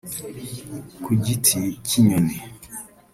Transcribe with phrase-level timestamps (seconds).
[1.03, 2.37] ku Giti cy’inyoni